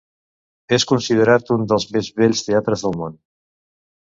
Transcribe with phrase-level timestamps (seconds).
[0.77, 3.21] És considerat un dels més bells teatres del món.